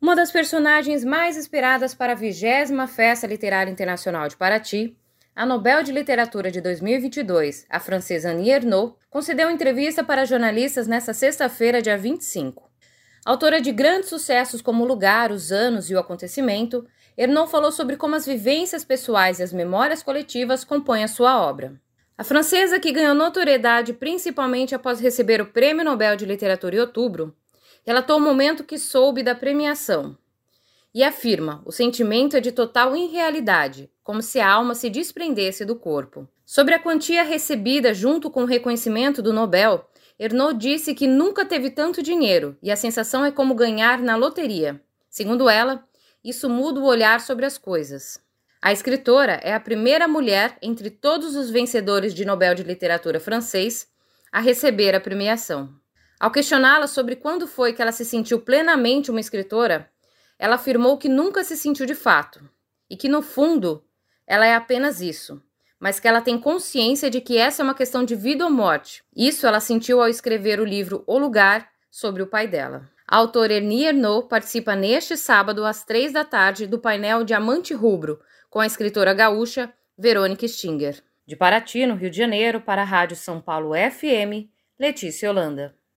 Uma 0.00 0.16
das 0.16 0.32
personagens 0.32 1.04
mais 1.04 1.36
esperadas 1.36 1.92
para 1.94 2.12
a 2.12 2.16
vigésima 2.16 2.86
Festa 2.86 3.26
Literária 3.26 3.70
Internacional 3.70 4.28
de 4.28 4.36
Paraty, 4.36 4.96
a 5.36 5.44
Nobel 5.44 5.82
de 5.82 5.92
Literatura 5.92 6.50
de 6.50 6.58
2022, 6.62 7.66
a 7.68 7.78
francesa 7.78 8.30
Annie 8.30 8.50
Ernaux, 8.50 8.94
concedeu 9.10 9.50
entrevista 9.50 10.02
para 10.02 10.24
jornalistas 10.24 10.86
nesta 10.86 11.12
sexta-feira, 11.12 11.82
dia 11.82 11.98
25. 11.98 12.70
Autora 13.26 13.60
de 13.60 13.70
grandes 13.72 14.08
sucessos 14.08 14.62
como 14.62 14.84
O 14.84 14.86
Lugar, 14.86 15.30
Os 15.30 15.52
Anos 15.52 15.90
e 15.90 15.94
O 15.94 15.98
Acontecimento, 15.98 16.86
Ernaux 17.14 17.50
falou 17.50 17.70
sobre 17.70 17.98
como 17.98 18.14
as 18.14 18.24
vivências 18.24 18.82
pessoais 18.82 19.38
e 19.38 19.42
as 19.42 19.52
memórias 19.52 20.02
coletivas 20.02 20.64
compõem 20.64 21.04
a 21.04 21.08
sua 21.08 21.42
obra. 21.42 21.74
A 22.16 22.24
francesa, 22.24 22.80
que 22.80 22.90
ganhou 22.90 23.14
notoriedade 23.14 23.92
principalmente 23.92 24.74
após 24.74 24.98
receber 24.98 25.42
o 25.42 25.52
Prêmio 25.52 25.84
Nobel 25.84 26.16
de 26.16 26.24
Literatura 26.24 26.76
em 26.76 26.80
outubro, 26.80 27.36
relatou 27.86 28.18
o 28.18 28.20
momento 28.20 28.64
que 28.64 28.78
soube 28.78 29.22
da 29.22 29.34
premiação 29.34 30.16
e 30.94 31.02
afirma: 31.02 31.62
o 31.64 31.72
sentimento 31.72 32.36
é 32.36 32.40
de 32.40 32.52
total 32.52 32.96
irrealidade, 32.96 33.90
como 34.02 34.22
se 34.22 34.40
a 34.40 34.50
alma 34.50 34.74
se 34.74 34.90
desprendesse 34.90 35.64
do 35.64 35.76
corpo. 35.76 36.28
Sobre 36.44 36.74
a 36.74 36.78
quantia 36.78 37.22
recebida 37.22 37.94
junto 37.94 38.28
com 38.28 38.42
o 38.42 38.46
reconhecimento 38.46 39.22
do 39.22 39.32
Nobel, 39.32 39.88
Ernaux 40.18 40.58
disse 40.58 40.94
que 40.94 41.06
nunca 41.06 41.44
teve 41.44 41.70
tanto 41.70 42.02
dinheiro 42.02 42.56
e 42.62 42.70
a 42.70 42.76
sensação 42.76 43.24
é 43.24 43.30
como 43.30 43.54
ganhar 43.54 44.00
na 44.00 44.16
loteria. 44.16 44.80
Segundo 45.08 45.48
ela, 45.48 45.84
isso 46.22 46.48
muda 46.48 46.80
o 46.80 46.84
olhar 46.84 47.20
sobre 47.20 47.46
as 47.46 47.56
coisas. 47.56 48.20
A 48.60 48.72
escritora 48.72 49.40
é 49.42 49.54
a 49.54 49.60
primeira 49.60 50.06
mulher 50.06 50.58
entre 50.60 50.90
todos 50.90 51.34
os 51.34 51.48
vencedores 51.48 52.12
de 52.12 52.26
Nobel 52.26 52.54
de 52.54 52.62
Literatura 52.62 53.18
francês 53.18 53.88
a 54.30 54.40
receber 54.40 54.94
a 54.94 55.00
premiação. 55.00 55.79
Ao 56.20 56.30
questioná-la 56.30 56.86
sobre 56.86 57.16
quando 57.16 57.46
foi 57.46 57.72
que 57.72 57.80
ela 57.80 57.92
se 57.92 58.04
sentiu 58.04 58.42
plenamente 58.42 59.10
uma 59.10 59.20
escritora, 59.20 59.90
ela 60.38 60.56
afirmou 60.56 60.98
que 60.98 61.08
nunca 61.08 61.42
se 61.42 61.56
sentiu 61.56 61.86
de 61.86 61.94
fato 61.94 62.46
e 62.90 62.96
que, 62.96 63.08
no 63.08 63.22
fundo, 63.22 63.82
ela 64.26 64.44
é 64.44 64.54
apenas 64.54 65.00
isso, 65.00 65.42
mas 65.78 65.98
que 65.98 66.06
ela 66.06 66.20
tem 66.20 66.38
consciência 66.38 67.08
de 67.08 67.22
que 67.22 67.38
essa 67.38 67.62
é 67.62 67.64
uma 67.64 67.74
questão 67.74 68.04
de 68.04 68.14
vida 68.14 68.44
ou 68.44 68.50
morte. 68.50 69.02
Isso 69.16 69.46
ela 69.46 69.60
sentiu 69.60 70.02
ao 70.02 70.08
escrever 70.08 70.60
o 70.60 70.64
livro 70.64 71.02
O 71.06 71.16
Lugar 71.16 71.70
sobre 71.90 72.22
o 72.22 72.26
pai 72.26 72.46
dela. 72.46 72.86
A 73.08 73.16
autora 73.16 73.54
Ernie 73.54 73.86
Ernaux 73.86 74.28
participa 74.28 74.76
neste 74.76 75.16
sábado 75.16 75.64
às 75.64 75.84
três 75.84 76.12
da 76.12 76.22
tarde 76.22 76.66
do 76.66 76.78
painel 76.78 77.24
Diamante 77.24 77.72
Rubro 77.72 78.20
com 78.50 78.60
a 78.60 78.66
escritora 78.66 79.14
gaúcha 79.14 79.72
Verônica 79.96 80.46
Stinger. 80.46 81.02
De 81.26 81.34
Paraty, 81.34 81.86
no 81.86 81.94
Rio 81.94 82.10
de 82.10 82.18
Janeiro, 82.18 82.60
para 82.60 82.82
a 82.82 82.84
Rádio 82.84 83.16
São 83.16 83.40
Paulo 83.40 83.72
FM, 83.72 84.50
Letícia 84.78 85.30
Holanda. 85.30 85.79